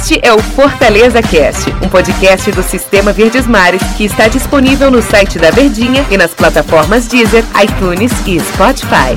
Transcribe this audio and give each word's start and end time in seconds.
Este 0.00 0.18
é 0.22 0.32
o 0.32 0.38
Fortaleza 0.38 1.20
Cast, 1.20 1.68
um 1.84 1.88
podcast 1.90 2.50
do 2.52 2.62
Sistema 2.62 3.12
Verdes 3.12 3.46
Mares 3.46 3.82
que 3.98 4.04
está 4.04 4.28
disponível 4.28 4.90
no 4.90 5.02
site 5.02 5.38
da 5.38 5.50
Verdinha 5.50 6.06
e 6.10 6.16
nas 6.16 6.32
plataformas 6.32 7.06
Deezer, 7.06 7.44
iTunes 7.62 8.10
e 8.26 8.40
Spotify. 8.40 9.12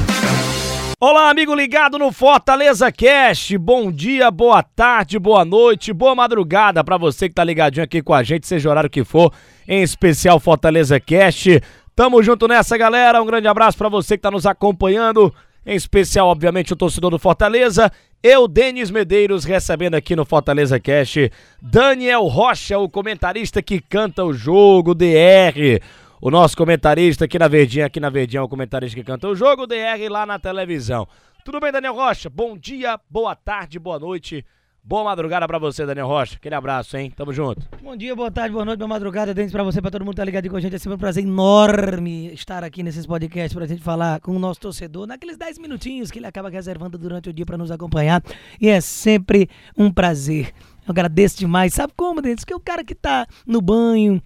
Olá, 1.00 1.30
amigo 1.30 1.56
ligado 1.56 1.98
no 1.98 2.12
Fortaleza 2.12 2.92
Cast. 2.92 3.58
Bom 3.58 3.94
dia, 3.94 4.30
boa 4.30 4.62
tarde, 4.62 5.18
boa 5.18 5.46
noite, 5.46 5.94
boa 5.94 6.14
madrugada 6.14 6.84
para 6.84 6.98
você 6.98 7.30
que 7.30 7.36
tá 7.36 7.46
ligadinho 7.46 7.86
aqui 7.86 8.02
com 8.02 8.14
a 8.14 8.22
gente, 8.22 8.46
seja 8.46 8.68
o 8.68 8.72
horário 8.72 8.90
que 8.90 9.06
for, 9.06 9.32
em 9.66 9.82
especial 9.84 10.38
Fortaleza 10.38 11.00
Cast. 11.00 11.62
Tamo 11.96 12.22
junto 12.22 12.46
nessa, 12.46 12.78
galera. 12.78 13.22
Um 13.22 13.26
grande 13.26 13.48
abraço 13.48 13.78
para 13.78 13.88
você 13.88 14.18
que 14.18 14.24
tá 14.24 14.30
nos 14.30 14.46
acompanhando 14.46 15.34
em 15.66 15.76
especial, 15.76 16.28
obviamente, 16.28 16.74
o 16.74 16.76
torcedor 16.76 17.12
do 17.12 17.20
Fortaleza. 17.20 17.92
Eu, 18.22 18.48
Denis 18.48 18.90
Medeiros, 18.90 19.44
recebendo 19.44 19.96
aqui 19.96 20.16
no 20.16 20.26
Fortaleza 20.26 20.80
Cast 20.80 21.32
Daniel 21.62 22.24
Rocha, 22.24 22.78
o 22.78 22.90
comentarista 22.90 23.62
que 23.62 23.80
canta 23.80 24.24
o 24.24 24.34
jogo, 24.34 24.96
DR. 24.96 25.82
O 26.22 26.32
nosso 26.32 26.56
comentarista 26.56 27.26
aqui 27.26 27.38
na 27.38 27.50
Verdinha, 27.50 27.86
aqui 27.86 28.00
na 28.00 28.10
Verdinha 28.10 28.44
o 28.44 28.48
comentarista 28.48 28.98
que 28.98 29.06
canta 29.06 29.28
o 29.28 29.36
jogo, 29.36 29.68
DR 29.68 30.10
lá 30.10 30.26
na 30.26 30.40
televisão. 30.40 31.08
Tudo 31.44 31.60
bem, 31.60 31.72
Daniel 31.72 31.94
Rocha? 31.94 32.30
Bom 32.30 32.58
dia, 32.58 32.98
boa 33.10 33.36
tarde, 33.36 33.78
boa 33.78 34.00
noite. 34.00 34.46
Boa 34.86 35.06
madrugada 35.06 35.48
pra 35.48 35.58
você, 35.58 35.86
Daniel 35.86 36.08
Rocha. 36.08 36.36
Aquele 36.36 36.56
abraço, 36.56 36.98
hein? 36.98 37.10
Tamo 37.16 37.32
junto. 37.32 37.66
Bom 37.82 37.96
dia, 37.96 38.14
boa 38.14 38.30
tarde, 38.30 38.52
boa 38.52 38.66
noite, 38.66 38.80
boa 38.80 38.88
madrugada, 38.90 39.34
Denis, 39.34 39.50
pra 39.50 39.64
você, 39.64 39.82
pra 39.82 39.90
todo 39.90 40.02
mundo 40.04 40.12
que 40.14 40.18
tá 40.18 40.26
ligado 40.26 40.50
com 40.50 40.58
a 40.58 40.60
gente. 40.60 40.76
É 40.76 40.78
sempre 40.78 40.96
um 40.96 41.00
prazer 41.00 41.24
enorme 41.24 42.34
estar 42.34 42.66
aqui 42.66 42.84
nesses 42.84 43.06
podcasts 43.06 43.54
pra 43.54 43.66
gente 43.66 43.82
falar 43.82 44.20
com 44.20 44.36
o 44.36 44.40
nosso 44.40 44.60
torcedor, 44.60 45.08
naqueles 45.08 45.38
10 45.38 45.58
minutinhos 45.60 46.12
que 46.12 46.20
ele 46.20 46.28
acaba 46.28 46.50
reservando 46.50 46.98
durante 46.98 47.30
o 47.30 47.34
dia 47.34 47.46
pra 47.46 47.58
nos 47.58 47.72
acompanhar. 47.72 48.22
E 48.60 48.68
é 48.68 48.82
sempre 48.82 49.50
um 49.78 49.90
prazer. 49.90 50.48
Eu 50.86 50.92
agradeço 50.92 51.40
demais. 51.40 51.74
Sabe 51.74 51.94
como, 51.96 52.22
Denis? 52.22 52.44
Que 52.44 52.54
o 52.54 52.60
cara 52.60 52.84
que 52.84 52.94
tá 52.94 53.26
no 53.48 53.62
banho, 53.62 54.22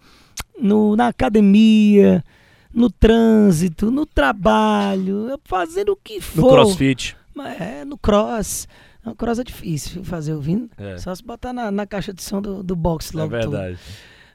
no, 0.59 0.95
na 0.95 1.09
academia, 1.09 2.23
no 2.73 2.89
trânsito, 2.89 3.91
no 3.91 4.07
trabalho, 4.07 5.39
fazendo 5.43 5.91
o 5.91 5.95
que 5.95 6.19
for. 6.19 6.41
No 6.41 6.49
crossfit. 6.49 7.15
É, 7.59 7.85
no 7.85 7.95
cross. 7.95 8.67
No 9.07 9.15
cross 9.15 9.39
é 9.39 9.43
difícil 9.45 10.03
fazer 10.03 10.33
ouvindo. 10.33 10.69
É. 10.77 10.97
Só 10.97 11.15
se 11.15 11.23
botar 11.23 11.53
na, 11.53 11.71
na 11.71 11.85
caixa 11.87 12.13
de 12.13 12.21
som 12.21 12.41
do, 12.41 12.61
do 12.61 12.75
box 12.75 13.13
É 13.13 13.17
logo. 13.17 13.39
tudo. 13.39 13.51
verdade. 13.51 13.79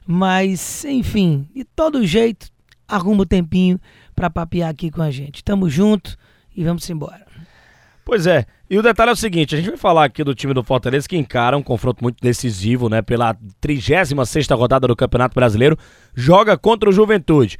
Mas, 0.05 0.83
enfim, 0.83 1.47
de 1.55 1.63
todo 1.63 2.03
jeito, 2.05 2.47
arruma 2.87 3.21
o 3.21 3.25
tempinho 3.25 3.79
pra 4.15 4.31
papear 4.31 4.69
aqui 4.69 4.89
com 4.89 5.03
a 5.03 5.11
gente. 5.11 5.43
Tamo 5.43 5.69
junto 5.69 6.17
e 6.55 6.63
vamos 6.63 6.89
embora. 6.89 7.23
Pois 8.03 8.25
é, 8.25 8.45
e 8.69 8.77
o 8.77 8.81
detalhe 8.81 9.11
é 9.11 9.13
o 9.13 9.15
seguinte, 9.15 9.53
a 9.55 9.57
gente 9.59 9.69
vai 9.69 9.77
falar 9.77 10.05
aqui 10.05 10.23
do 10.25 10.35
time 10.35 10.53
do 10.53 10.61
Fortaleza 10.63 11.07
que 11.07 11.15
encara 11.15 11.55
um 11.57 11.63
confronto 11.63 12.03
muito 12.03 12.17
decisivo, 12.19 12.89
né, 12.89 13.01
pela 13.01 13.33
36ª 13.61 14.57
rodada 14.57 14.87
do 14.87 14.95
Campeonato 14.95 15.35
Brasileiro, 15.35 15.77
joga 16.13 16.57
contra 16.57 16.89
o 16.89 16.91
Juventude 16.91 17.57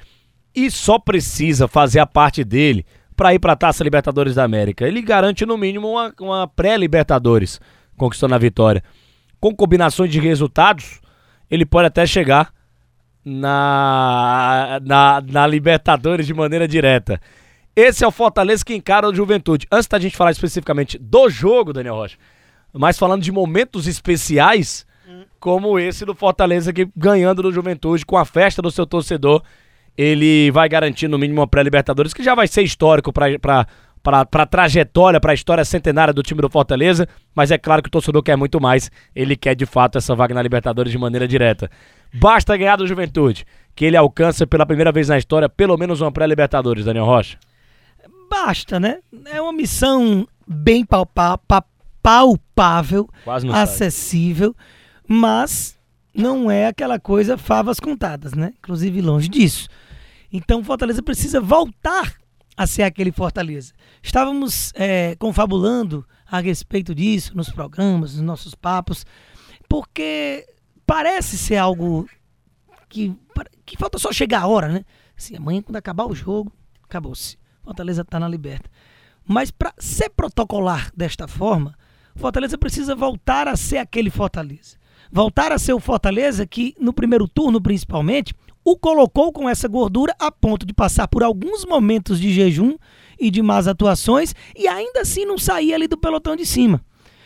e 0.53 0.69
só 0.69 0.99
precisa 0.99 1.65
fazer 1.67 1.99
a 1.99 2.05
parte 2.05 2.43
dele 2.43 2.85
para 3.23 3.33
ir 3.33 3.39
para 3.39 3.53
a 3.53 3.55
Taça 3.55 3.85
Libertadores 3.85 4.35
da 4.35 4.43
América. 4.43 4.85
Ele 4.85 5.01
garante 5.01 5.45
no 5.45 5.57
mínimo 5.57 5.89
uma, 5.89 6.13
uma 6.19 6.45
pré-Libertadores, 6.45 7.57
conquistando 7.95 8.35
a 8.35 8.37
vitória. 8.37 8.83
Com 9.39 9.55
combinações 9.55 10.11
de 10.11 10.19
resultados, 10.19 10.99
ele 11.49 11.65
pode 11.65 11.87
até 11.87 12.05
chegar 12.05 12.51
na, 13.23 14.77
na, 14.83 15.23
na 15.25 15.47
Libertadores 15.47 16.27
de 16.27 16.33
maneira 16.33 16.67
direta. 16.67 17.17
Esse 17.73 18.03
é 18.03 18.07
o 18.07 18.11
Fortaleza 18.11 18.65
que 18.65 18.75
encara 18.75 19.07
o 19.07 19.15
Juventude. 19.15 19.67
Antes 19.71 19.87
da 19.87 19.99
gente 19.99 20.17
falar 20.17 20.31
especificamente 20.31 20.97
do 20.97 21.29
jogo, 21.29 21.71
Daniel 21.71 21.95
Rocha, 21.95 22.17
mas 22.73 22.99
falando 22.99 23.21
de 23.21 23.31
momentos 23.31 23.87
especiais, 23.87 24.85
como 25.39 25.79
esse 25.79 26.03
do 26.03 26.13
Fortaleza 26.13 26.73
que 26.73 26.89
ganhando 26.93 27.41
do 27.41 27.53
Juventude, 27.53 28.05
com 28.05 28.17
a 28.17 28.25
festa 28.25 28.61
do 28.61 28.69
seu 28.69 28.85
torcedor, 28.85 29.41
ele 29.97 30.51
vai 30.51 30.67
garantir 30.67 31.07
no 31.07 31.17
mínimo 31.17 31.41
uma 31.41 31.47
pré-Libertadores, 31.47 32.13
que 32.13 32.23
já 32.23 32.35
vai 32.35 32.47
ser 32.47 32.63
histórico 32.63 33.11
para 33.13 33.67
para 34.03 34.27
a 34.33 34.45
trajetória, 34.45 35.19
para 35.19 35.31
a 35.31 35.33
história 35.33 35.63
centenária 35.63 36.13
do 36.13 36.21
time 36.21 36.41
do 36.41 36.49
Fortaleza, 36.49 37.07
mas 37.33 37.51
é 37.51 37.57
claro 37.57 37.81
que 37.81 37.87
o 37.87 37.91
torcedor 37.91 38.21
quer 38.21 38.35
muito 38.35 38.59
mais. 38.59 38.91
Ele 39.15 39.33
quer 39.33 39.55
de 39.55 39.65
fato 39.65 39.97
essa 39.97 40.13
vaga 40.13 40.35
na 40.35 40.41
Libertadores 40.41 40.91
de 40.91 40.97
maneira 40.97 41.25
direta. 41.25 41.71
Basta 42.13 42.57
ganhar 42.57 42.75
do 42.75 42.85
Juventude, 42.85 43.45
que 43.73 43.85
ele 43.85 43.95
alcança 43.95 44.45
pela 44.45 44.65
primeira 44.65 44.91
vez 44.91 45.07
na 45.07 45.17
história 45.17 45.47
pelo 45.47 45.77
menos 45.77 46.01
uma 46.01 46.11
pré-Libertadores, 46.11 46.83
Daniel 46.83 47.05
Rocha. 47.05 47.37
Basta, 48.29 48.77
né? 48.77 48.99
É 49.25 49.41
uma 49.41 49.53
missão 49.53 50.27
bem 50.45 50.85
palpável, 50.85 51.39
acessível, 53.53 54.53
mas 55.07 55.77
não 56.13 56.49
é 56.49 56.67
aquela 56.67 56.99
coisa 56.99 57.37
favas 57.37 57.79
contadas, 57.79 58.33
né? 58.33 58.53
Inclusive 58.59 59.01
longe 59.01 59.27
disso. 59.27 59.67
Então 60.31 60.63
Fortaleza 60.63 61.01
precisa 61.01 61.41
voltar 61.41 62.15
a 62.55 62.67
ser 62.67 62.83
aquele 62.83 63.11
Fortaleza. 63.11 63.73
Estávamos 64.01 64.71
é, 64.75 65.15
confabulando 65.15 66.05
a 66.25 66.39
respeito 66.39 66.93
disso 66.93 67.35
nos 67.35 67.49
programas, 67.49 68.15
nos 68.15 68.21
nossos 68.21 68.55
papos, 68.55 69.05
porque 69.67 70.45
parece 70.85 71.37
ser 71.37 71.57
algo 71.57 72.07
que, 72.89 73.15
que 73.65 73.77
falta 73.77 73.97
só 73.97 74.11
chegar 74.11 74.41
a 74.41 74.47
hora, 74.47 74.67
né? 74.67 74.85
Assim, 75.17 75.35
amanhã, 75.35 75.61
quando 75.61 75.75
acabar 75.77 76.05
o 76.05 76.15
jogo, 76.15 76.51
acabou-se. 76.83 77.37
Fortaleza 77.63 78.03
tá 78.03 78.19
na 78.19 78.27
liberta. 78.27 78.69
Mas 79.25 79.49
para 79.49 79.73
ser 79.77 80.09
protocolar 80.09 80.91
desta 80.95 81.27
forma, 81.27 81.75
Fortaleza 82.15 82.57
precisa 82.57 82.93
voltar 82.95 83.47
a 83.47 83.55
ser 83.55 83.77
aquele 83.77 84.09
Fortaleza. 84.09 84.77
Voltar 85.15 85.51
a 85.51 85.59
ser 85.59 85.73
o 85.73 85.79
Fortaleza 85.79 86.43
que, 86.43 86.73
no 86.79 86.91
primeiro 86.91 87.27
turno 87.27 87.61
principalmente, 87.61 88.33
o 88.65 88.75
colocou 88.75 89.31
com 89.31 89.47
essa 89.47 89.67
gordura 89.67 90.15
a 90.17 90.31
ponto 90.31 90.65
de 90.65 90.73
passar 90.73 91.07
por 91.07 91.21
alguns 91.21 91.63
momentos 91.65 92.19
de 92.19 92.33
jejum 92.33 92.75
e 93.19 93.29
de 93.29 93.39
más 93.39 93.67
atuações 93.67 94.33
e 94.57 94.67
ainda 94.67 95.01
assim 95.01 95.23
não 95.23 95.37
sair 95.37 95.71
ali 95.71 95.87
do 95.87 95.99
pelotão 95.99 96.35
de 96.35 96.47
cima. 96.47 96.83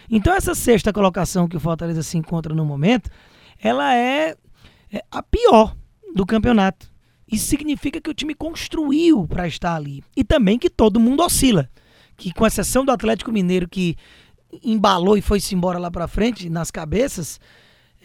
Então 0.10 0.34
essa 0.34 0.54
sexta 0.54 0.92
colocação 0.92 1.48
que 1.48 1.56
o 1.56 1.62
Fortaleza 1.62 2.04
se 2.04 2.18
encontra 2.18 2.54
no 2.54 2.66
momento, 2.66 3.10
ela 3.58 3.96
é, 3.96 4.36
é 4.92 5.02
a 5.10 5.24
pior 5.24 5.74
do 6.14 6.26
campeonato. 6.26 6.92
Isso 7.32 7.46
significa 7.46 8.02
que 8.02 8.10
o 8.10 8.14
time 8.14 8.36
construiu 8.36 9.26
para 9.26 9.48
estar 9.48 9.76
ali 9.76 10.04
e 10.14 10.26
também 10.26 10.60
que 10.60 10.70
todo 10.70 11.00
mundo 11.00 11.24
oscila, 11.24 11.70
que 12.18 12.34
com 12.34 12.46
exceção 12.46 12.84
do 12.84 12.92
Atlético 12.92 13.32
Mineiro 13.32 13.66
que 13.66 13.96
embalou 14.62 15.18
e 15.18 15.22
foi-se 15.22 15.56
embora 15.56 15.80
lá 15.80 15.90
para 15.90 16.06
frente 16.06 16.50
nas 16.50 16.70
cabeças, 16.70 17.40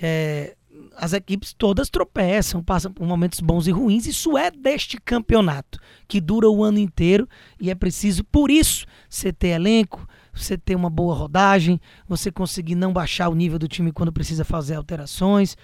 é, 0.00 0.56
as 0.96 1.12
equipes 1.12 1.52
todas 1.52 1.90
tropeçam, 1.90 2.62
passam 2.62 2.92
por 2.92 3.06
momentos 3.06 3.40
bons 3.40 3.66
e 3.66 3.70
ruins. 3.70 4.06
Isso 4.06 4.36
é 4.36 4.50
deste 4.50 5.00
campeonato, 5.00 5.78
que 6.08 6.20
dura 6.20 6.48
o 6.48 6.62
ano 6.62 6.78
inteiro 6.78 7.28
e 7.60 7.70
é 7.70 7.74
preciso, 7.74 8.24
por 8.24 8.50
isso, 8.50 8.86
você 9.08 9.32
ter 9.32 9.48
elenco, 9.48 10.06
você 10.32 10.56
ter 10.56 10.74
uma 10.74 10.90
boa 10.90 11.14
rodagem, 11.14 11.80
você 12.08 12.30
conseguir 12.30 12.74
não 12.74 12.92
baixar 12.92 13.28
o 13.28 13.34
nível 13.34 13.58
do 13.58 13.68
time 13.68 13.92
quando 13.92 14.12
precisa 14.12 14.44
fazer 14.44 14.74
alterações. 14.74 15.56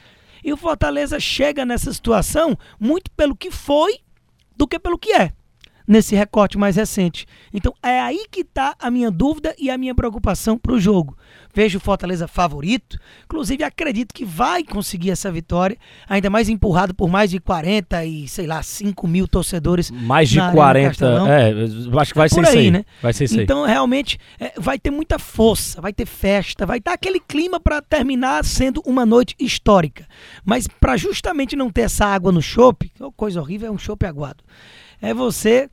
E 0.44 0.53
o 0.53 0.56
Fortaleza 0.56 1.19
chega 1.19 1.65
nessa 1.65 1.93
situação 1.93 2.56
muito 2.78 3.11
pelo 3.12 3.34
que 3.34 3.50
foi 3.50 4.00
do 4.56 4.67
que 4.67 4.78
pelo 4.78 4.99
que 4.99 5.12
é 5.12 5.33
nesse 5.88 6.15
recorte 6.15 6.59
mais 6.59 6.76
recente. 6.76 7.26
Então 7.53 7.72
é 7.82 7.99
aí 7.99 8.26
que 8.31 8.43
está 8.43 8.75
a 8.78 8.91
minha 8.91 9.10
dúvida 9.10 9.54
e 9.59 9.71
a 9.71 9.78
minha 9.78 9.94
preocupação 9.94 10.59
para 10.59 10.75
o 10.75 10.78
jogo. 10.78 11.16
Vejo 11.54 11.78
o 11.78 11.81
Fortaleza 11.81 12.28
favorito, 12.28 12.99
inclusive 13.25 13.65
acredito 13.65 14.15
que 14.15 14.25
vai 14.25 14.62
conseguir 14.62 15.10
essa 15.10 15.32
vitória, 15.32 15.76
ainda 16.06 16.28
mais 16.28 16.49
empurrado 16.49 16.94
por 16.94 17.09
mais 17.09 17.31
de 17.31 17.41
40 17.41 18.04
e 18.04 18.28
sei 18.28 18.47
lá 18.47 18.62
5 18.62 19.09
mil 19.09 19.26
torcedores. 19.26 19.91
Mais 19.91 20.28
de 20.28 20.37
na 20.37 20.49
Arena 20.49 20.56
40. 20.56 20.88
Castelão. 20.88 21.26
É, 21.26 21.53
acho 22.00 22.12
que 22.12 22.19
vai 22.19 22.28
Por 22.28 22.34
ser 22.34 22.43
isso 22.43 22.59
aí, 22.59 22.70
né? 22.70 22.84
Vai 23.03 23.12
ser 23.12 23.25
isso. 23.25 23.41
Então, 23.41 23.65
realmente, 23.65 24.19
é, 24.38 24.53
vai 24.59 24.78
ter 24.78 24.91
muita 24.91 25.19
força, 25.19 25.81
vai 25.81 25.93
ter 25.93 26.06
festa, 26.06 26.66
vai 26.66 26.78
estar 26.78 26.93
aquele 26.93 27.19
clima 27.19 27.59
para 27.59 27.81
terminar 27.81 28.44
sendo 28.44 28.82
uma 28.85 29.06
noite 29.06 29.35
histórica. 29.40 30.06
Mas 30.44 30.69
para 30.69 30.96
justamente 30.96 31.56
não 31.56 31.70
ter 31.70 31.82
essa 31.82 32.05
água 32.05 32.31
no 32.31 32.43
chope, 32.43 32.90
que 32.90 33.02
é 33.02 33.06
coisa 33.17 33.40
horrível, 33.40 33.69
é 33.69 33.70
um 33.70 33.79
chope 33.79 34.05
aguado. 34.06 34.44
É 35.00 35.15
você 35.15 35.71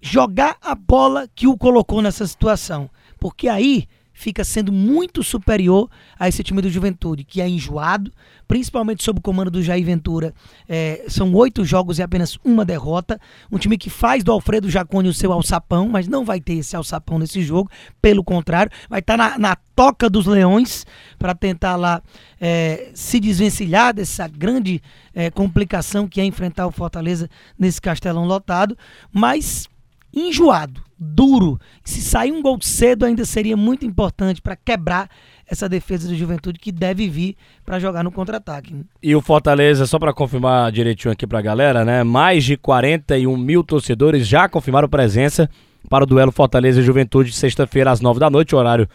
jogar 0.00 0.56
a 0.60 0.74
bola 0.74 1.28
que 1.34 1.46
o 1.46 1.56
colocou 1.56 2.00
nessa 2.00 2.26
situação. 2.26 2.88
Porque 3.18 3.48
aí 3.48 3.86
fica 4.18 4.42
sendo 4.42 4.72
muito 4.72 5.22
superior 5.22 5.88
a 6.18 6.28
esse 6.28 6.42
time 6.42 6.60
do 6.60 6.68
Juventude, 6.68 7.22
que 7.22 7.40
é 7.40 7.48
enjoado, 7.48 8.12
principalmente 8.48 9.04
sob 9.04 9.20
o 9.20 9.22
comando 9.22 9.48
do 9.48 9.62
Jair 9.62 9.84
Ventura. 9.84 10.34
É, 10.68 11.04
são 11.06 11.32
oito 11.34 11.64
jogos 11.64 12.00
e 12.00 12.02
apenas 12.02 12.36
uma 12.44 12.64
derrota. 12.64 13.20
Um 13.50 13.58
time 13.58 13.78
que 13.78 13.88
faz 13.88 14.24
do 14.24 14.32
Alfredo 14.32 14.68
Jaconi 14.68 15.08
o 15.08 15.14
seu 15.14 15.32
alçapão, 15.32 15.88
mas 15.88 16.08
não 16.08 16.24
vai 16.24 16.40
ter 16.40 16.54
esse 16.54 16.74
alçapão 16.74 17.16
nesse 17.16 17.42
jogo. 17.42 17.70
Pelo 18.02 18.24
contrário, 18.24 18.72
vai 18.90 18.98
estar 18.98 19.16
na, 19.16 19.38
na 19.38 19.56
toca 19.76 20.10
dos 20.10 20.26
leões 20.26 20.84
para 21.16 21.32
tentar 21.32 21.76
lá 21.76 22.02
é, 22.40 22.90
se 22.94 23.20
desvencilhar 23.20 23.94
dessa 23.94 24.26
grande 24.26 24.82
é, 25.14 25.30
complicação 25.30 26.08
que 26.08 26.20
é 26.20 26.24
enfrentar 26.24 26.66
o 26.66 26.72
Fortaleza 26.72 27.30
nesse 27.56 27.80
castelão 27.80 28.24
lotado. 28.24 28.76
Mas 29.12 29.68
enjoado, 30.12 30.82
duro. 30.98 31.58
Se 31.84 32.00
sair 32.00 32.32
um 32.32 32.42
gol 32.42 32.58
cedo, 32.60 33.04
ainda 33.04 33.24
seria 33.24 33.56
muito 33.56 33.84
importante 33.84 34.40
para 34.40 34.56
quebrar 34.56 35.08
essa 35.46 35.68
defesa 35.68 36.08
do 36.08 36.14
Juventude 36.14 36.58
que 36.58 36.72
deve 36.72 37.08
vir 37.08 37.36
para 37.64 37.78
jogar 37.78 38.02
no 38.02 38.12
contra-ataque. 38.12 38.74
Né? 38.74 38.82
E 39.02 39.14
o 39.14 39.20
Fortaleza, 39.20 39.86
só 39.86 39.98
para 39.98 40.12
confirmar 40.12 40.70
direitinho 40.72 41.12
aqui 41.12 41.26
para 41.26 41.38
a 41.38 41.42
galera, 41.42 41.84
né? 41.84 42.02
Mais 42.02 42.44
de 42.44 42.56
41 42.56 43.36
mil 43.36 43.64
torcedores 43.64 44.26
já 44.26 44.48
confirmaram 44.48 44.88
presença 44.88 45.48
para 45.88 46.04
o 46.04 46.06
duelo 46.06 46.32
Fortaleza 46.32 46.80
e 46.80 46.84
Juventude, 46.84 47.32
sexta-feira 47.32 47.90
às 47.90 48.00
9 48.00 48.20
da 48.20 48.28
noite, 48.28 48.54
horário 48.54 48.88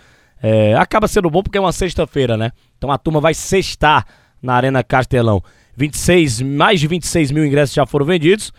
é, 0.44 0.76
acaba 0.76 1.08
sendo 1.08 1.30
bom 1.30 1.42
porque 1.42 1.58
é 1.58 1.62
uma 1.62 1.72
sexta-feira, 1.72 2.36
né? 2.36 2.52
Então 2.78 2.92
a 2.92 2.98
turma 2.98 3.22
vai 3.22 3.34
sextar 3.34 4.06
na 4.42 4.54
Arena 4.56 4.84
Castelão. 4.84 5.42
26, 5.78 6.42
mais 6.42 6.82
de 6.82 6.88
26 6.88 7.32
mil 7.32 7.46
ingressos 7.46 7.74
já 7.74 7.86
foram 7.86 8.06
vendidos. 8.06 8.52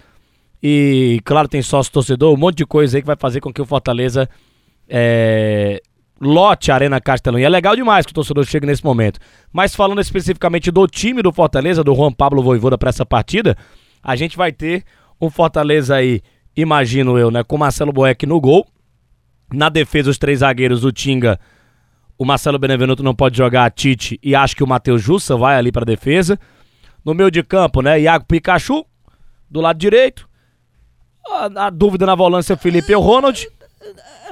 E, 0.67 1.21
claro, 1.27 1.47
tem 1.47 1.61
sócio 1.61 1.93
torcedor, 1.93 2.33
um 2.33 2.39
monte 2.39 2.57
de 2.57 2.65
coisa 2.65 2.97
aí 2.97 3.03
que 3.03 3.07
vai 3.07 3.17
fazer 3.17 3.39
com 3.39 3.53
que 3.53 3.61
o 3.61 3.67
Fortaleza 3.67 4.27
é, 4.89 5.83
lote 6.19 6.73
a 6.73 6.75
Arena 6.75 6.99
Castelão. 7.03 7.39
E 7.39 7.45
é 7.45 7.49
legal 7.51 7.77
demais 7.77 8.07
que 8.07 8.13
o 8.13 8.15
torcedor 8.15 8.47
chegue 8.47 8.67
nesse 8.67 8.83
momento. 8.83 9.21
Mas 9.53 9.75
falando 9.75 10.01
especificamente 10.01 10.71
do 10.71 10.87
time 10.87 11.21
do 11.21 11.31
Fortaleza, 11.31 11.85
do 11.85 11.95
Juan 11.95 12.11
Pablo 12.11 12.43
Voivoda 12.43 12.79
para 12.79 12.89
essa 12.89 13.05
partida, 13.05 13.55
a 14.03 14.17
gente 14.17 14.39
vai 14.39 14.53
ter 14.53 14.85
um 15.21 15.29
Fortaleza 15.29 15.97
aí, 15.97 16.23
imagino 16.57 17.19
eu, 17.19 17.31
né? 17.31 17.45
Com 17.45 17.59
Marcelo 17.59 17.93
Boeck 17.93 18.25
no 18.25 18.41
gol. 18.41 18.67
Na 19.53 19.69
defesa, 19.69 20.09
os 20.09 20.17
três 20.17 20.39
zagueiros, 20.39 20.83
o 20.83 20.91
Tinga, 20.91 21.39
o 22.17 22.25
Marcelo 22.25 22.59
Benevenuto 22.59 23.03
não 23.03 23.15
pode 23.15 23.37
jogar 23.37 23.67
a 23.67 23.71
Tite 23.71 24.19
e 24.23 24.35
acho 24.35 24.57
que 24.57 24.65
o 24.65 24.67
Matheus 24.67 25.03
Jussa 25.03 25.37
vai 25.37 25.57
ali 25.57 25.71
para 25.71 25.85
defesa. 25.85 26.41
No 27.05 27.13
meio 27.13 27.31
de 27.31 27.43
campo, 27.43 27.83
né? 27.83 28.01
Iago 28.01 28.25
Pikachu, 28.25 28.87
do 29.51 29.61
lado 29.61 29.79
direito. 29.79 30.27
A, 31.31 31.67
a 31.67 31.71
dúvida 31.71 32.07
na 32.07 32.15
volância, 32.15 32.57
Felipe 32.57 32.93
e 32.93 32.97
o 32.97 33.01
Ronald. 33.01 33.49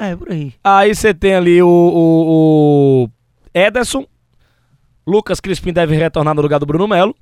É, 0.00 0.16
por 0.16 0.30
aí. 0.30 0.54
Aí 0.62 0.94
você 0.94 1.12
tem 1.12 1.34
ali 1.34 1.62
o, 1.62 1.68
o, 1.68 3.04
o, 3.04 3.10
Ederson. 3.54 4.06
Lucas 5.06 5.40
Crispim 5.40 5.72
deve 5.72 5.96
retornar 5.96 6.34
no 6.34 6.42
lugar 6.42 6.58
do 6.58 6.66
Bruno 6.66 6.88
Melo. 6.88 7.14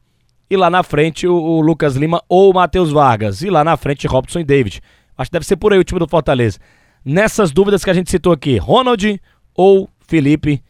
E 0.49 0.57
lá 0.57 0.69
na 0.69 0.83
frente 0.83 1.27
o, 1.27 1.35
o 1.35 1.61
Lucas 1.61 1.97
Lima 1.97 2.23
ou 2.29 2.51
o 2.51 2.55
Matheus 2.55 2.91
Vargas. 2.91 3.43
E 3.43 3.51
lá 3.51 3.63
na 3.63 3.77
frente 3.77 4.07
Robson 4.07 4.41
e 4.41 4.45
David. 4.45 4.81
Acho 5.17 5.31
que 5.31 5.35
deve 5.35 5.47
ser 5.47 5.57
por 5.57 5.73
aí 5.73 5.79
o 5.79 5.85
time 5.85 5.99
do 5.99 6.09
Fortaleza. 6.09 6.59
Nessas 7.05 7.53
dúvidas 7.53 7.85
que 7.85 7.91
a 7.91 7.95
gente 7.95 8.11
citou 8.11 8.33
aqui, 8.33 8.59
Ronald 8.59 9.21
ou 9.55 9.89
Felipe 10.07 10.63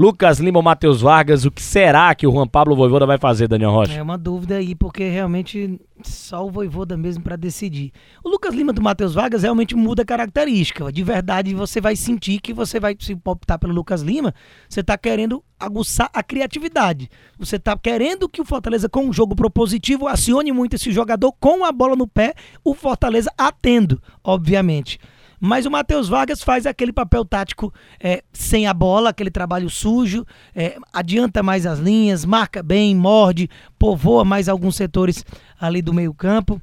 Lucas 0.00 0.38
Lima 0.38 0.60
ou 0.60 0.62
Matheus 0.62 1.00
Vargas, 1.00 1.44
o 1.44 1.50
que 1.50 1.60
será 1.60 2.14
que 2.14 2.24
o 2.24 2.30
Juan 2.30 2.46
Pablo 2.46 2.76
Voivoda 2.76 3.04
vai 3.04 3.18
fazer, 3.18 3.48
Daniel 3.48 3.72
Rocha? 3.72 3.94
É 3.94 4.00
uma 4.00 4.16
dúvida 4.16 4.54
aí, 4.54 4.72
porque 4.72 5.08
realmente 5.08 5.80
só 6.04 6.46
o 6.46 6.52
Voivoda 6.52 6.96
mesmo 6.96 7.24
para 7.24 7.34
decidir. 7.34 7.90
O 8.22 8.28
Lucas 8.28 8.54
Lima 8.54 8.72
do 8.72 8.80
Matheus 8.80 9.14
Vargas 9.14 9.42
realmente 9.42 9.74
muda 9.74 10.02
a 10.02 10.04
característica. 10.04 10.92
De 10.92 11.02
verdade, 11.02 11.52
você 11.52 11.80
vai 11.80 11.96
sentir 11.96 12.40
que 12.40 12.54
você 12.54 12.78
vai 12.78 12.96
se 12.96 13.18
optar 13.24 13.58
pelo 13.58 13.74
Lucas 13.74 14.00
Lima, 14.00 14.32
você 14.68 14.82
está 14.82 14.96
querendo 14.96 15.42
aguçar 15.58 16.08
a 16.14 16.22
criatividade. 16.22 17.10
Você 17.36 17.56
está 17.56 17.76
querendo 17.76 18.28
que 18.28 18.40
o 18.40 18.44
Fortaleza, 18.44 18.88
com 18.88 19.06
um 19.06 19.12
jogo 19.12 19.34
propositivo, 19.34 20.06
acione 20.06 20.52
muito 20.52 20.76
esse 20.76 20.92
jogador 20.92 21.32
com 21.40 21.64
a 21.64 21.72
bola 21.72 21.96
no 21.96 22.06
pé, 22.06 22.34
o 22.62 22.72
Fortaleza 22.72 23.32
atendo, 23.36 24.00
obviamente. 24.22 25.00
Mas 25.40 25.66
o 25.66 25.70
Matheus 25.70 26.08
Vargas 26.08 26.42
faz 26.42 26.66
aquele 26.66 26.92
papel 26.92 27.24
tático 27.24 27.72
é, 28.00 28.22
sem 28.32 28.66
a 28.66 28.74
bola, 28.74 29.10
aquele 29.10 29.30
trabalho 29.30 29.70
sujo, 29.70 30.26
é, 30.54 30.76
adianta 30.92 31.42
mais 31.42 31.64
as 31.64 31.78
linhas, 31.78 32.24
marca 32.24 32.62
bem, 32.62 32.94
morde, 32.94 33.48
povoa 33.78 34.24
mais 34.24 34.48
alguns 34.48 34.76
setores 34.76 35.24
ali 35.60 35.80
do 35.80 35.94
meio-campo. 35.94 36.60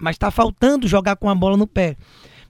Mas 0.00 0.16
está 0.16 0.30
faltando 0.30 0.88
jogar 0.88 1.16
com 1.16 1.30
a 1.30 1.34
bola 1.34 1.56
no 1.56 1.66
pé. 1.66 1.96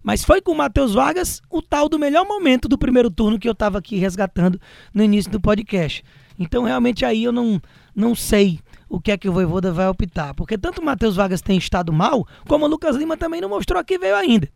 Mas 0.03 0.25
foi 0.25 0.41
com 0.41 0.53
o 0.53 0.57
Matheus 0.57 0.95
Vargas 0.95 1.41
o 1.51 1.63
tal 1.63 1.89
do 1.89 1.99
melhor 1.99 2.27
momento 2.27 2.69
do 2.69 2.77
primeiro 2.77 3.11
turno 3.11 3.39
que 3.39 3.49
eu 3.49 3.53
estava 3.53 3.79
aqui 3.79 3.97
resgatando 3.97 4.61
no 4.93 5.03
início 5.03 5.31
do 5.31 5.41
podcast. 5.41 6.05
Então, 6.39 6.65
realmente, 6.65 7.05
aí 7.05 7.25
eu 7.25 7.33
não, 7.33 7.61
não 7.95 8.15
sei 8.15 8.61
o 8.89 9.01
que 9.01 9.11
é 9.11 9.17
que 9.17 9.29
o 9.29 9.33
Voivoda 9.33 9.73
vai 9.73 9.89
optar. 9.89 10.35
Porque 10.35 10.59
tanto 10.59 10.81
o 10.81 10.85
Matheus 10.85 11.17
Vargas 11.17 11.41
tem 11.41 11.57
estado 11.57 11.93
mal, 11.93 12.27
como 12.47 12.65
o 12.65 12.69
Lucas 12.69 12.97
Lima 12.97 13.17
também 13.17 13.41
não 13.41 13.49
mostrou 13.49 13.83
que 13.83 13.99
veio 13.99 14.17
ainda. 14.17 14.49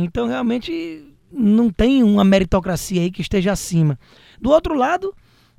Então, 0.00 0.28
realmente, 0.28 1.12
não 1.30 1.70
tem 1.70 2.04
uma 2.04 2.22
meritocracia 2.22 3.02
aí 3.02 3.10
que 3.10 3.20
esteja 3.20 3.50
acima. 3.50 3.98
Do 4.40 4.50
outro 4.50 4.74
lado, 4.74 5.12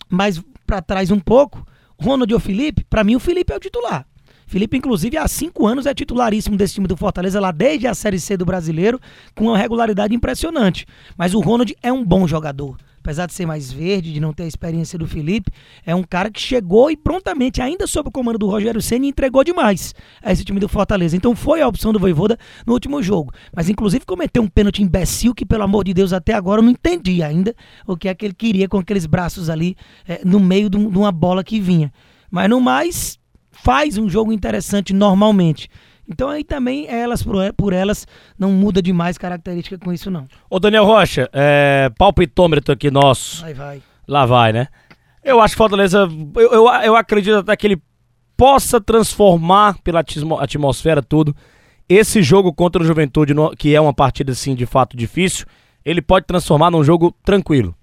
mais 0.09 0.41
para 0.65 0.81
trás 0.81 1.11
um 1.11 1.19
pouco, 1.19 1.67
Ronald 1.99 2.33
ou 2.33 2.39
Felipe, 2.39 2.85
para 2.89 3.03
mim 3.03 3.17
o 3.17 3.19
Felipe 3.19 3.51
é 3.51 3.57
o 3.57 3.59
titular. 3.59 4.07
Felipe, 4.47 4.77
inclusive, 4.77 5.17
há 5.17 5.27
cinco 5.27 5.67
anos 5.67 5.85
é 5.85 5.93
titularíssimo 5.93 6.55
desse 6.55 6.75
time 6.75 6.87
do 6.87 6.95
Fortaleza, 6.95 7.39
lá 7.39 7.51
desde 7.51 7.85
a 7.85 7.93
Série 7.93 8.17
C 8.17 8.37
do 8.37 8.45
Brasileiro, 8.45 8.99
com 9.35 9.45
uma 9.47 9.57
regularidade 9.57 10.15
impressionante. 10.15 10.87
Mas 11.17 11.33
o 11.33 11.39
Ronald 11.39 11.75
é 11.83 11.91
um 11.91 12.03
bom 12.03 12.25
jogador 12.25 12.77
apesar 12.99 13.25
de 13.25 13.33
ser 13.33 13.45
mais 13.45 13.71
verde, 13.71 14.13
de 14.13 14.19
não 14.19 14.33
ter 14.33 14.43
a 14.43 14.47
experiência 14.47 14.99
do 14.99 15.07
Felipe, 15.07 15.51
é 15.85 15.95
um 15.95 16.03
cara 16.03 16.29
que 16.29 16.39
chegou 16.39 16.91
e 16.91 16.97
prontamente, 16.97 17.61
ainda 17.61 17.87
sob 17.87 18.09
o 18.09 18.11
comando 18.11 18.37
do 18.37 18.47
Rogério 18.47 18.81
Senna, 18.81 19.05
entregou 19.05 19.43
demais 19.43 19.93
a 20.21 20.31
esse 20.31 20.43
time 20.43 20.59
do 20.59 20.67
Fortaleza. 20.67 21.15
Então 21.15 21.35
foi 21.35 21.61
a 21.61 21.67
opção 21.67 21.91
do 21.93 21.99
Voivoda 21.99 22.37
no 22.65 22.73
último 22.73 23.01
jogo. 23.01 23.33
Mas 23.55 23.69
inclusive 23.69 24.05
cometeu 24.05 24.43
um 24.43 24.47
pênalti 24.47 24.83
imbecil 24.83 25.33
que, 25.33 25.45
pelo 25.45 25.63
amor 25.63 25.83
de 25.83 25.93
Deus, 25.93 26.13
até 26.13 26.33
agora 26.33 26.59
eu 26.59 26.63
não 26.63 26.71
entendi 26.71 27.23
ainda 27.23 27.55
o 27.87 27.95
que 27.95 28.07
é 28.07 28.13
que 28.13 28.25
ele 28.25 28.35
queria 28.35 28.67
com 28.67 28.77
aqueles 28.77 29.05
braços 29.05 29.49
ali 29.49 29.75
é, 30.07 30.21
no 30.23 30.39
meio 30.39 30.69
de 30.69 30.77
uma 30.77 31.11
bola 31.11 31.43
que 31.43 31.59
vinha. 31.59 31.91
Mas 32.29 32.49
no 32.49 32.59
mais, 32.61 33.17
faz 33.51 33.97
um 33.97 34.09
jogo 34.09 34.31
interessante 34.31 34.93
normalmente. 34.93 35.69
Então 36.09 36.29
aí 36.29 36.43
também 36.43 36.87
elas 36.87 37.23
por 37.55 37.71
elas 37.71 38.07
não 38.37 38.51
muda 38.51 38.81
demais 38.81 39.17
característica 39.17 39.77
com 39.77 39.93
isso 39.93 40.09
não. 40.09 40.27
Ô 40.49 40.59
Daniel 40.59 40.85
Rocha, 40.85 41.29
é, 41.31 41.91
palpitômetro 41.97 42.73
aqui 42.73 42.89
nosso. 42.89 43.41
Vai, 43.41 43.53
vai. 43.53 43.81
Lá 44.07 44.25
vai, 44.25 44.51
né? 44.51 44.67
Eu 45.23 45.39
acho 45.39 45.53
que 45.53 45.57
Fortaleza, 45.57 46.09
eu, 46.35 46.51
eu, 46.51 46.67
eu 46.67 46.95
acredito 46.95 47.37
até 47.37 47.55
que 47.55 47.67
ele 47.67 47.81
possa 48.35 48.81
transformar 48.81 49.77
pela 49.83 50.03
atmosfera 50.39 51.03
tudo 51.03 51.35
esse 51.89 52.21
jogo 52.21 52.53
contra 52.53 52.81
o 52.81 52.85
Juventude, 52.85 53.33
que 53.57 53.75
é 53.75 53.81
uma 53.81 53.93
partida 53.93 54.31
assim 54.31 54.53
de 54.53 54.65
fato 54.67 54.95
difícil, 54.95 55.45
ele 55.83 56.01
pode 56.01 56.27
transformar 56.27 56.69
num 56.69 56.83
jogo 56.83 57.13
tranquilo. 57.23 57.75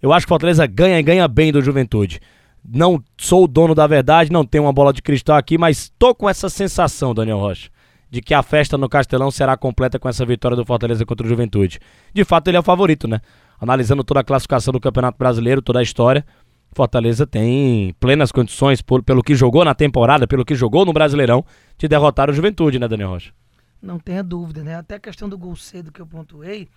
Eu 0.00 0.12
acho 0.14 0.24
que 0.24 0.30
Fortaleza 0.30 0.66
ganha 0.66 0.98
e 0.98 1.02
ganha 1.02 1.28
bem 1.28 1.52
do 1.52 1.60
Juventude. 1.60 2.20
Não 2.64 3.02
sou 3.16 3.44
o 3.44 3.48
dono 3.48 3.74
da 3.74 3.86
verdade, 3.86 4.32
não 4.32 4.44
tenho 4.44 4.64
uma 4.64 4.72
bola 4.72 4.92
de 4.92 5.02
cristal 5.02 5.36
aqui, 5.36 5.56
mas 5.56 5.92
tô 5.98 6.14
com 6.14 6.28
essa 6.28 6.48
sensação, 6.48 7.14
Daniel 7.14 7.38
Rocha, 7.38 7.70
de 8.10 8.20
que 8.20 8.34
a 8.34 8.42
festa 8.42 8.76
no 8.76 8.88
Castelão 8.88 9.30
será 9.30 9.56
completa 9.56 9.98
com 9.98 10.08
essa 10.08 10.24
vitória 10.26 10.56
do 10.56 10.64
Fortaleza 10.64 11.04
contra 11.06 11.26
o 11.26 11.28
Juventude. 11.28 11.78
De 12.12 12.24
fato, 12.24 12.48
ele 12.48 12.56
é 12.56 12.60
o 12.60 12.62
favorito, 12.62 13.08
né? 13.08 13.20
Analisando 13.60 14.04
toda 14.04 14.20
a 14.20 14.24
classificação 14.24 14.72
do 14.72 14.80
Campeonato 14.80 15.18
Brasileiro, 15.18 15.62
toda 15.62 15.80
a 15.80 15.82
história, 15.82 16.24
Fortaleza 16.72 17.26
tem 17.26 17.94
plenas 17.98 18.30
condições, 18.30 18.80
por, 18.80 19.02
pelo 19.02 19.22
que 19.22 19.34
jogou 19.34 19.64
na 19.64 19.74
temporada, 19.74 20.26
pelo 20.26 20.44
que 20.44 20.54
jogou 20.54 20.84
no 20.84 20.92
Brasileirão, 20.92 21.44
de 21.76 21.88
derrotar 21.88 22.30
o 22.30 22.32
Juventude, 22.32 22.78
né, 22.78 22.86
Daniel 22.86 23.10
Rocha? 23.10 23.32
Não 23.82 23.98
tenha 23.98 24.22
dúvida, 24.22 24.62
né? 24.62 24.76
Até 24.76 24.96
a 24.96 25.00
questão 25.00 25.28
do 25.28 25.36
gol 25.36 25.56
cedo 25.56 25.90
que 25.90 26.00
eu 26.00 26.06
pontuei, 26.06 26.68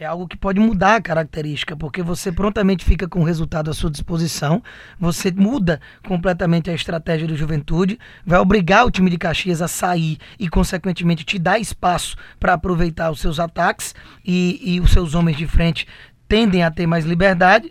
é 0.00 0.06
algo 0.06 0.26
que 0.26 0.36
pode 0.36 0.58
mudar 0.58 0.96
a 0.96 1.00
característica, 1.02 1.76
porque 1.76 2.02
você 2.02 2.32
prontamente 2.32 2.86
fica 2.86 3.06
com 3.06 3.20
o 3.20 3.24
resultado 3.24 3.70
à 3.70 3.74
sua 3.74 3.90
disposição, 3.90 4.62
você 4.98 5.30
muda 5.30 5.78
completamente 6.08 6.70
a 6.70 6.74
estratégia 6.74 7.28
do 7.28 7.36
Juventude, 7.36 7.98
vai 8.24 8.38
obrigar 8.38 8.86
o 8.86 8.90
time 8.90 9.10
de 9.10 9.18
Caxias 9.18 9.60
a 9.60 9.68
sair 9.68 10.16
e, 10.38 10.48
consequentemente, 10.48 11.22
te 11.22 11.38
dar 11.38 11.58
espaço 11.58 12.16
para 12.38 12.54
aproveitar 12.54 13.10
os 13.10 13.20
seus 13.20 13.38
ataques 13.38 13.94
e, 14.24 14.58
e 14.64 14.80
os 14.80 14.90
seus 14.90 15.14
homens 15.14 15.36
de 15.36 15.46
frente 15.46 15.86
tendem 16.26 16.62
a 16.62 16.70
ter 16.70 16.86
mais 16.86 17.04
liberdade. 17.04 17.70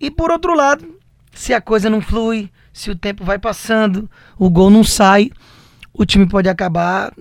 E, 0.00 0.10
por 0.10 0.32
outro 0.32 0.56
lado, 0.56 0.98
se 1.32 1.54
a 1.54 1.60
coisa 1.60 1.88
não 1.88 2.00
flui, 2.00 2.50
se 2.72 2.90
o 2.90 2.96
tempo 2.96 3.24
vai 3.24 3.38
passando, 3.38 4.10
o 4.36 4.50
gol 4.50 4.68
não 4.68 4.82
sai, 4.82 5.30
o 5.94 6.04
time 6.04 6.26
pode 6.26 6.48
acabar 6.48 7.12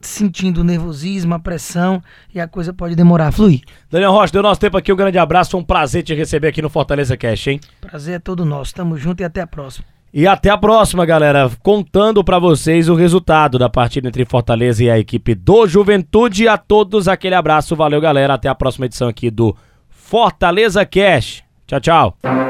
sentindo 0.00 0.62
o 0.62 0.64
nervosismo, 0.64 1.34
a 1.34 1.38
pressão 1.38 2.02
e 2.34 2.40
a 2.40 2.48
coisa 2.48 2.72
pode 2.72 2.94
demorar 2.94 3.28
a 3.28 3.32
fluir. 3.32 3.60
Daniel 3.90 4.12
Rocha, 4.12 4.32
deu 4.32 4.42
nosso 4.42 4.60
tempo 4.60 4.76
aqui, 4.76 4.92
um 4.92 4.96
grande 4.96 5.18
abraço, 5.18 5.50
foi 5.50 5.60
um 5.60 5.64
prazer 5.64 6.02
te 6.02 6.14
receber 6.14 6.48
aqui 6.48 6.62
no 6.62 6.70
Fortaleza 6.70 7.16
Cash, 7.16 7.48
hein? 7.48 7.60
Prazer 7.80 8.14
é 8.16 8.18
todo 8.18 8.44
nosso, 8.44 8.74
tamo 8.74 8.96
junto 8.96 9.20
e 9.20 9.24
até 9.24 9.40
a 9.40 9.46
próxima. 9.46 9.84
E 10.12 10.26
até 10.26 10.50
a 10.50 10.58
próxima, 10.58 11.06
galera. 11.06 11.48
Contando 11.62 12.24
para 12.24 12.38
vocês 12.38 12.88
o 12.88 12.96
resultado 12.96 13.58
da 13.58 13.68
partida 13.68 14.08
entre 14.08 14.24
Fortaleza 14.24 14.82
e 14.82 14.90
a 14.90 14.98
equipe 14.98 15.36
do 15.36 15.68
Juventude. 15.68 16.48
A 16.48 16.58
todos 16.58 17.06
aquele 17.06 17.36
abraço, 17.36 17.76
valeu, 17.76 18.00
galera. 18.00 18.34
Até 18.34 18.48
a 18.48 18.54
próxima 18.54 18.86
edição 18.86 19.06
aqui 19.06 19.30
do 19.30 19.56
Fortaleza 19.88 20.84
Cash. 20.84 21.44
Tchau, 21.64 21.80
tchau. 21.80 22.49